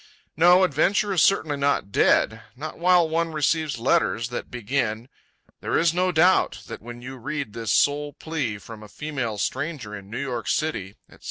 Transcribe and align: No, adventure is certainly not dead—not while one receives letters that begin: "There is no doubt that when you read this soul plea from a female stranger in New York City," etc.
No, 0.35 0.63
adventure 0.63 1.13
is 1.13 1.21
certainly 1.21 1.57
not 1.57 1.91
dead—not 1.91 2.79
while 2.79 3.07
one 3.07 3.31
receives 3.33 3.77
letters 3.77 4.29
that 4.29 4.49
begin: 4.49 5.09
"There 5.59 5.77
is 5.77 5.93
no 5.93 6.11
doubt 6.11 6.63
that 6.65 6.81
when 6.81 7.03
you 7.03 7.17
read 7.17 7.53
this 7.53 7.71
soul 7.71 8.11
plea 8.13 8.57
from 8.57 8.81
a 8.81 8.87
female 8.87 9.37
stranger 9.37 9.95
in 9.95 10.09
New 10.09 10.17
York 10.17 10.47
City," 10.47 10.95
etc. 11.07 11.19